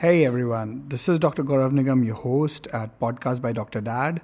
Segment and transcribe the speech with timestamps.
[0.00, 1.44] Hey everyone, this is Dr.
[1.44, 3.82] Gaurav Nigam, your host at Podcast by Dr.
[3.82, 4.22] Dad,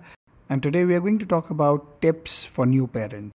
[0.48, 3.34] and today we are going to talk about tips for new parents.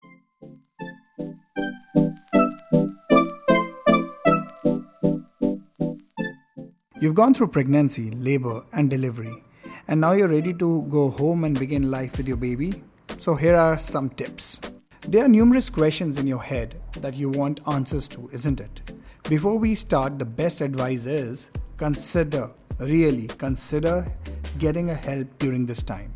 [6.98, 9.44] You've gone through pregnancy, labor, and delivery,
[9.86, 12.82] and now you're ready to go home and begin life with your baby.
[13.18, 14.58] So, here are some tips.
[15.06, 18.92] There are numerous questions in your head that you want answers to, isn't it?
[19.28, 24.06] Before we start, the best advice is consider, really consider
[24.58, 26.12] getting a help during this time.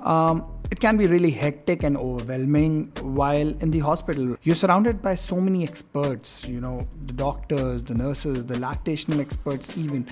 [0.00, 4.36] Um, it can be really hectic and overwhelming while in the hospital.
[4.42, 9.72] You're surrounded by so many experts, you know, the doctors, the nurses, the lactational experts,
[9.76, 10.08] even,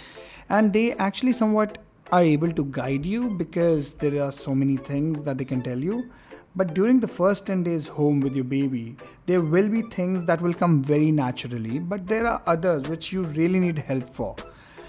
[0.49, 1.79] and they actually somewhat
[2.13, 5.79] are able to guide you because there are so many things that they can tell
[5.79, 6.09] you.
[6.55, 10.41] But during the first 10 days home with your baby, there will be things that
[10.41, 14.37] will come very naturally, but there are others which you really need help for.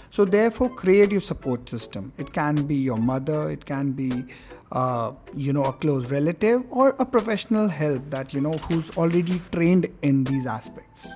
[0.10, 2.14] So, therefore, create your support system.
[2.18, 4.26] It can be your mother, it can be
[4.74, 9.40] uh, you know a close relative or a professional help that you know who's already
[9.52, 11.14] trained in these aspects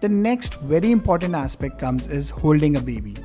[0.00, 3.16] the next very important aspect comes is holding a baby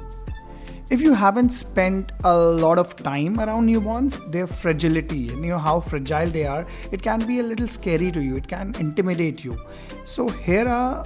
[0.90, 5.80] if you haven't spent a lot of time around newborns their fragility you know how
[5.80, 8.38] fragile they are it can be a little scary to you.
[8.38, 9.58] It can intimidate you.
[10.06, 11.06] So here are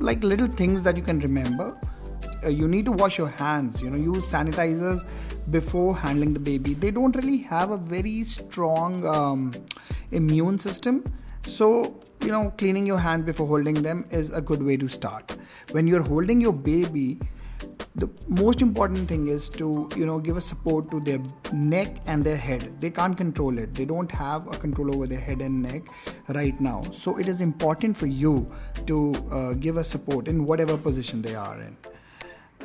[0.00, 1.78] like little things that you can remember.
[2.44, 5.04] Uh, you need to wash your hands you know use sanitizers
[5.50, 6.74] before handling the baby.
[6.74, 9.54] They don't really have a very strong um,
[10.10, 11.04] immune system.
[11.46, 15.36] So you know cleaning your hand before holding them is a good way to start.
[15.72, 17.18] When you're holding your baby
[17.94, 21.20] the most important thing is to you know give a support to their
[21.52, 25.20] neck and their head they can't control it they don't have a control over their
[25.28, 25.82] head and neck
[26.28, 28.34] right now so it is important for you
[28.86, 31.76] to uh, give a support in whatever position they are in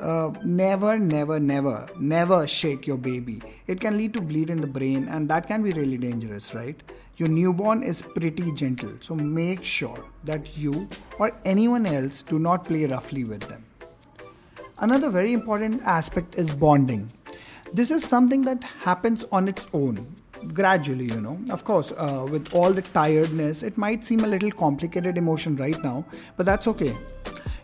[0.02, 3.40] uh, never, never, never, never shake your baby.
[3.68, 6.81] It can lead to bleed in the brain, and that can be really dangerous, right?
[7.18, 12.66] Your newborn is pretty gentle, so make sure that you or anyone else do not
[12.66, 13.63] play roughly with them.
[14.81, 17.08] Another very important aspect is bonding.
[17.72, 20.16] This is something that happens on its own,
[20.53, 21.40] gradually, you know.
[21.52, 25.81] Of course, uh, with all the tiredness, it might seem a little complicated emotion right
[25.84, 26.03] now,
[26.36, 26.97] but that's okay.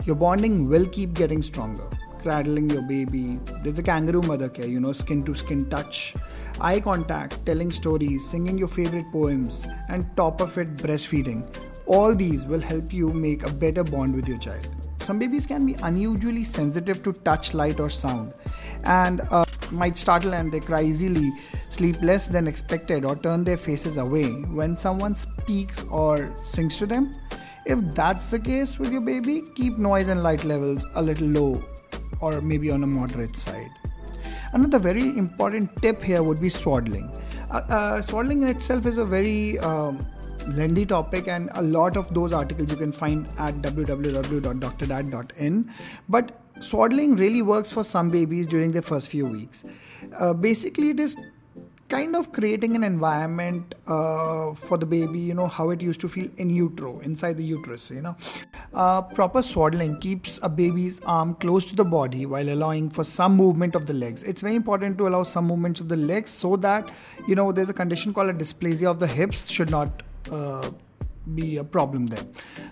[0.06, 1.90] Your bonding will keep getting stronger
[2.22, 3.40] cradling your baby.
[3.64, 6.14] There's a kangaroo mother care, you know, skin to skin touch,
[6.60, 11.48] eye contact, telling stories, singing your favorite poems, and top of it, breastfeeding.
[11.86, 14.68] All these will help you make a better bond with your child.
[15.08, 18.34] Some babies can be unusually sensitive to touch, light, or sound,
[18.84, 21.32] and uh, might startle and they cry easily,
[21.70, 26.86] sleep less than expected, or turn their faces away when someone speaks or sings to
[26.86, 27.16] them.
[27.66, 31.64] If that's the case with your baby, keep noise and light levels a little low
[32.20, 33.72] or maybe on a moderate side.
[34.52, 37.10] Another very important tip here would be swaddling.
[37.50, 40.06] Uh, uh, swaddling in itself is a very um,
[40.48, 45.72] lengthy topic, and a lot of those articles you can find at www.drdad.in.
[46.10, 49.64] But swaddling really works for some babies during the first few weeks.
[50.18, 51.16] Uh, basically, it is
[51.90, 56.10] kind of creating an environment uh, for the baby you know how it used to
[56.10, 58.16] feel in utero inside the uterus you know
[58.74, 63.36] uh, proper swaddling keeps a baby's arm close to the body while allowing for some
[63.36, 66.56] movement of the legs it's very important to allow some movements of the legs so
[66.58, 66.90] that
[67.28, 70.70] you know there's a condition called a dysplasia of the hips should not uh,
[71.36, 72.24] be a problem there.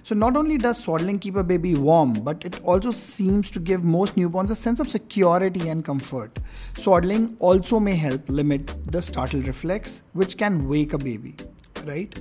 [0.04, 3.84] So, not only does swaddling keep a baby warm, but it also seems to give
[3.84, 6.40] most newborns a sense of security and comfort.
[6.78, 11.36] Swaddling also may help limit the startle reflex, which can wake a baby,
[11.86, 12.18] right?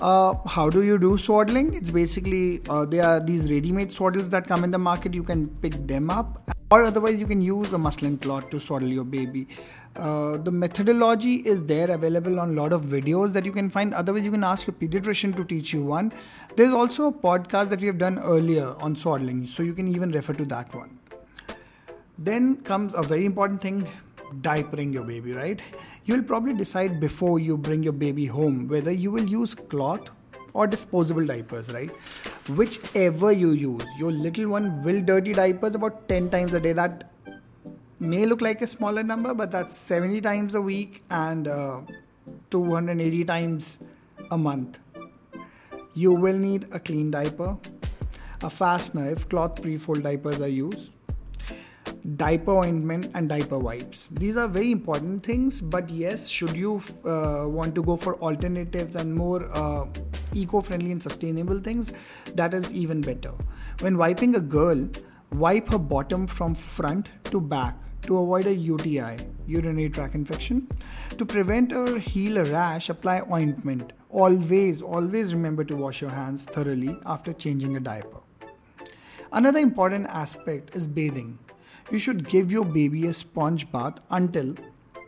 [0.00, 1.74] Uh, how do you do swaddling?
[1.74, 5.12] It's basically uh, there are these ready-made swaddles that come in the market.
[5.12, 8.88] You can pick them up, or otherwise you can use a muslin cloth to swaddle
[8.88, 9.46] your baby.
[9.96, 13.92] Uh, the methodology is there available on a lot of videos that you can find.
[13.92, 16.12] Otherwise you can ask your pediatrician to teach you one.
[16.56, 20.12] There's also a podcast that we have done earlier on swaddling so you can even
[20.12, 20.98] refer to that one.
[22.18, 23.88] Then comes a very important thing
[24.42, 25.60] diapering your baby right?
[26.04, 30.08] You will probably decide before you bring your baby home whether you will use cloth
[30.52, 31.90] or disposable diapers right?
[32.48, 36.72] Whichever you use your little one will dirty diapers about 10 times a day.
[36.72, 37.09] That
[38.00, 41.82] may look like a smaller number, but that's 70 times a week and uh,
[42.50, 43.78] 280 times
[44.30, 44.80] a month.
[45.94, 47.58] You will need a clean diaper,
[48.42, 50.92] a fastener if cloth pre-fold diapers are used,
[52.16, 54.08] diaper ointment and diaper wipes.
[54.12, 58.94] These are very important things, but yes, should you uh, want to go for alternatives
[58.94, 59.84] and more uh,
[60.32, 61.92] eco-friendly and sustainable things,
[62.34, 63.32] that is even better.
[63.80, 64.88] When wiping a girl,
[65.32, 69.16] Wipe her bottom from front to back to avoid a UTI,
[69.46, 70.68] urinary tract infection.
[71.16, 73.92] To prevent or heal a rash, apply ointment.
[74.08, 78.18] Always, always remember to wash your hands thoroughly after changing a diaper.
[79.32, 81.38] Another important aspect is bathing.
[81.92, 84.56] You should give your baby a sponge bath until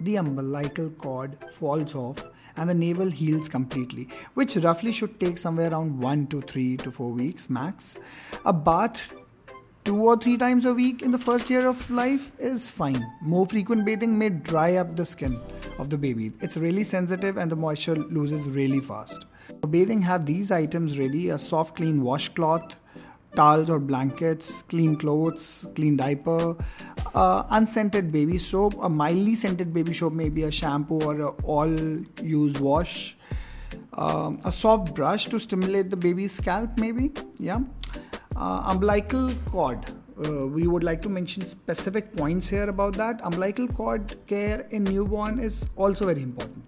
[0.01, 2.25] the umbilical cord falls off
[2.57, 6.91] and the navel heals completely, which roughly should take somewhere around 1 to 3 to
[6.91, 7.97] 4 weeks max.
[8.45, 9.01] A bath
[9.85, 13.05] two or three times a week in the first year of life is fine.
[13.21, 15.39] More frequent bathing may dry up the skin
[15.79, 16.33] of the baby.
[16.41, 19.27] It's really sensitive and the moisture loses really fast.
[19.61, 22.77] For bathing, have these items ready a soft, clean washcloth,
[23.35, 26.57] towels or blankets, clean clothes, clean diaper,
[27.15, 31.71] uh, unscented baby soap, a mildly scented baby soap, maybe a shampoo or a all
[32.23, 33.17] use wash,
[33.95, 37.61] um, a soft brush to stimulate the baby's scalp, maybe, yeah.
[38.37, 39.85] Uh, umbilical cord.
[40.25, 43.21] Uh, we would like to mention specific points here about that.
[43.25, 46.65] Umbilical cord care in newborn is also very important.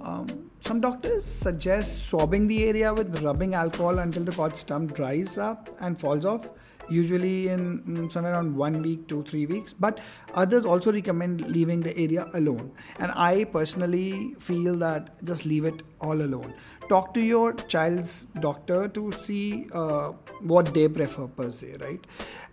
[0.00, 5.36] Um, some doctors suggest swabbing the area with rubbing alcohol until the cord stump dries
[5.36, 6.50] up and falls off,
[6.88, 9.74] usually in mm, somewhere around one week to three weeks.
[9.74, 10.00] But
[10.34, 12.72] others also recommend leaving the area alone.
[12.98, 16.54] And I personally feel that just leave it all alone.
[16.88, 20.12] Talk to your child's doctor to see uh,
[20.44, 22.06] what they prefer, per se, right?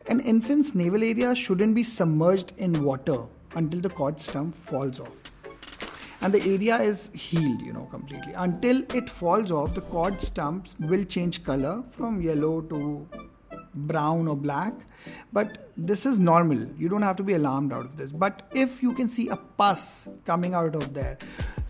[0.07, 3.23] An infant's navel area shouldn't be submerged in water
[3.55, 5.31] until the cord stump falls off.
[6.21, 8.33] And the area is healed you know completely.
[8.33, 13.07] Until it falls off the cord stumps will change color from yellow to
[13.73, 14.73] brown or black.
[15.33, 16.59] But this is normal.
[16.77, 18.11] You don't have to be alarmed out of this.
[18.11, 21.17] But if you can see a pus coming out of there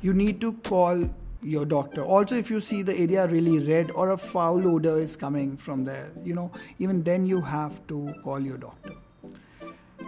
[0.01, 1.03] you need to call
[1.41, 2.03] your doctor.
[2.03, 5.83] Also if you see the area really red or a foul odor is coming from
[5.83, 8.93] there you know even then you have to call your doctor.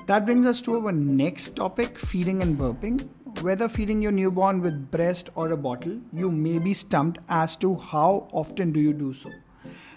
[0.05, 3.07] That brings us to our next topic feeding and burping.
[3.41, 7.75] Whether feeding your newborn with breast or a bottle, you may be stumped as to
[7.75, 9.31] how often do you do so.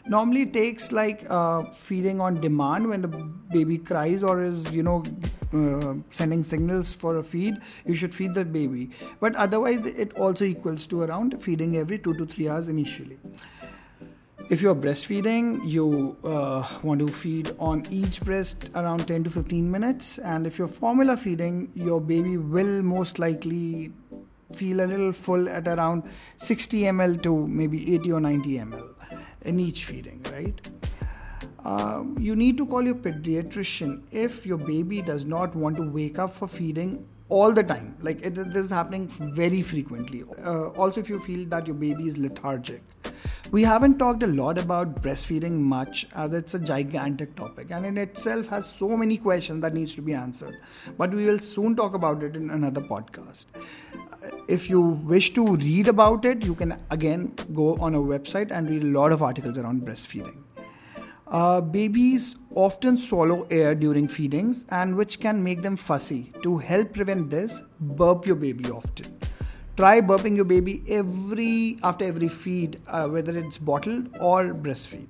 [0.07, 5.03] Normally, takes like uh, feeding on demand when the baby cries or is, you know,
[5.53, 7.59] uh, sending signals for a feed.
[7.85, 8.91] You should feed the baby,
[9.21, 13.19] but otherwise, it also equals to around feeding every two to three hours initially.
[14.49, 19.69] If you're breastfeeding, you uh, want to feed on each breast around 10 to 15
[19.69, 20.19] minutes.
[20.19, 23.93] And if you're formula feeding, your baby will most likely
[24.55, 26.05] feel a little full at around
[26.37, 28.95] 60 ml to maybe 80 or 90 ml
[29.43, 30.61] in each feeding, right?
[31.67, 36.19] Uh, you need to call your pediatrician if your baby does not want to wake
[36.19, 36.93] up for feeding
[37.29, 37.97] all the time.
[38.01, 40.25] Like it, this is happening very frequently.
[40.45, 42.83] Uh, also, if you feel that your baby is lethargic
[43.53, 47.99] we haven't talked a lot about breastfeeding much as it's a gigantic topic and in
[47.99, 50.59] itself has so many questions that needs to be answered.
[50.99, 53.47] But we will soon talk about it in another podcast.
[54.49, 58.69] If you wish to read about it, you can again go on a website and
[58.69, 60.46] read a lot of articles around breastfeeding.
[61.27, 66.33] Uh, babies often swallow air during feedings and which can make them fussy.
[66.43, 69.19] To help prevent this, burp your baby often.
[69.77, 75.09] Try burping your baby every after every feed uh, whether it's bottled or breastfeed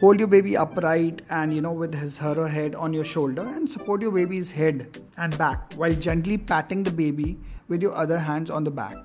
[0.00, 3.42] hold your baby upright and you know with his her or head on your shoulder
[3.42, 8.18] and support your baby's head and back while gently patting the baby with your other
[8.18, 8.96] hands on the back.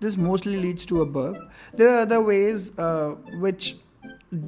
[0.00, 1.36] This mostly leads to a burp.
[1.74, 3.76] There are other ways uh, which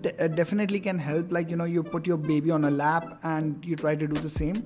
[0.01, 3.19] de- uh, definitely can help like you know you put your baby on a lap
[3.23, 4.65] and you try to do the same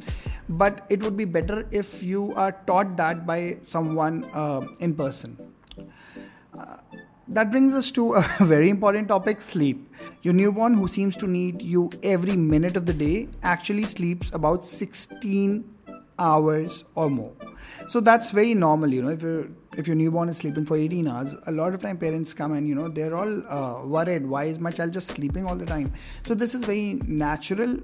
[0.48, 5.36] but it would be better if you are taught that by someone uh, in person
[6.58, 6.76] uh,
[7.28, 9.88] that brings us to a very important topic sleep.
[10.22, 14.64] Your newborn, who seems to need you every minute of the day, actually sleeps about
[14.64, 15.64] 16
[16.18, 17.32] hours or more.
[17.88, 19.10] So that's very normal, you know.
[19.10, 22.34] If your if your newborn is sleeping for 18 hours, a lot of time parents
[22.34, 24.26] come and you know they're all uh, worried.
[24.26, 25.92] Why is my child just sleeping all the time?
[26.26, 27.78] So this is very natural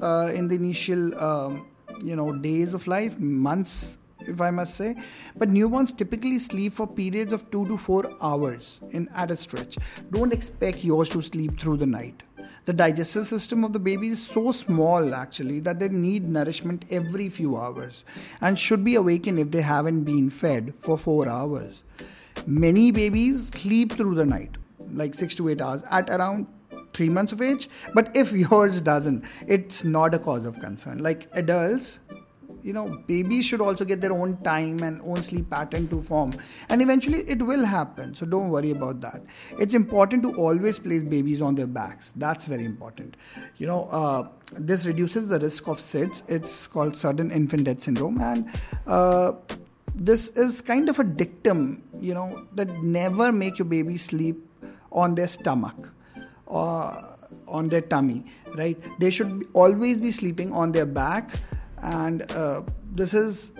[0.00, 1.66] uh, in the initial um,
[2.04, 4.96] you know days of life, months if I must say.
[5.36, 9.78] But newborns typically sleep for periods of two to four hours in at a stretch.
[10.10, 12.22] Don't expect yours to sleep through the night.
[12.66, 17.28] The digestive system of the baby is so small actually that they need nourishment every
[17.28, 18.04] few hours
[18.40, 21.82] and should be awakened if they haven't been fed for 4 hours.
[22.46, 24.56] Many babies sleep through the night,
[24.92, 26.46] like 6 to 8 hours at around
[26.92, 30.98] 3 months of age, but if yours doesn't, it's not a cause of concern.
[30.98, 31.98] Like adults,
[32.62, 36.34] you know babies should also get their own time and own sleep pattern to form.
[36.68, 38.14] And eventually it will happen.
[38.14, 39.22] So don't worry about that.
[39.58, 42.12] It's important to always place babies on their backs.
[42.16, 43.16] That's very important.
[43.58, 46.22] You know uh, this reduces the risk of SIDS.
[46.28, 48.20] It's called sudden infant death syndrome.
[48.20, 48.48] And
[48.86, 49.32] uh,
[49.94, 54.46] this is kind of a dictum you know that never make your baby sleep
[54.92, 55.90] on their stomach
[56.46, 57.04] or
[57.48, 58.24] on their tummy
[58.56, 58.78] right?
[58.98, 61.30] They should always be sleeping on their back
[61.82, 63.52] and uh, this is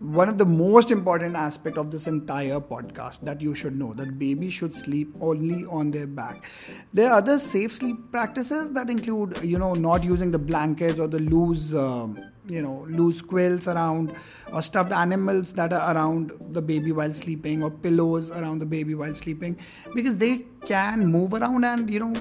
[0.00, 4.18] one of the most important aspect of this entire podcast that you should know that
[4.18, 6.44] baby should sleep only on their back.
[6.92, 11.06] There are other safe sleep practices that include you know not using the blankets or
[11.06, 14.14] the loose um, you know loose quilts around
[14.52, 18.94] or stuffed animals that are around the baby while sleeping or pillows around the baby
[18.94, 19.56] while sleeping
[19.94, 22.14] because they can move around and you know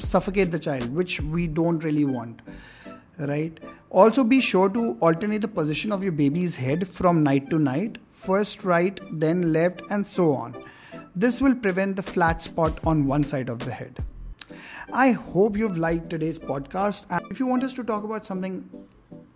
[0.00, 2.40] suffocate the child which we don't really want
[3.18, 7.58] right also be sure to alternate the position of your baby's head from night to
[7.58, 10.56] night first right then left and so on
[11.14, 14.04] this will prevent the flat spot on one side of the head
[14.92, 18.68] i hope you've liked today's podcast and if you want us to talk about something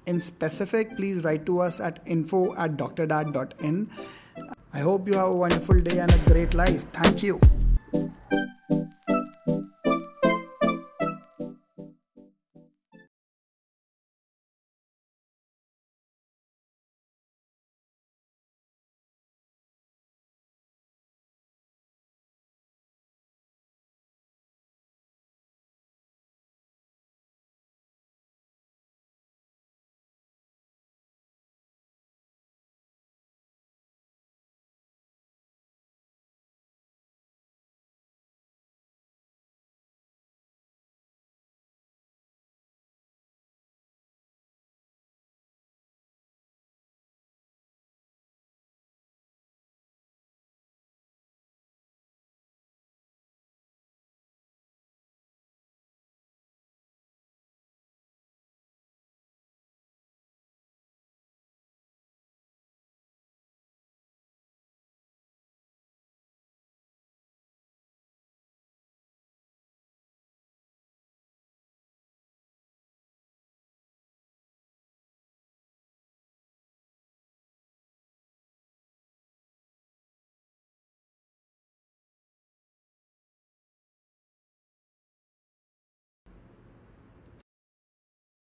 [0.06, 3.90] in specific, please write to us at info at drdad.in.
[4.72, 6.86] I hope you have a wonderful day and a great life.
[6.92, 7.40] Thank you.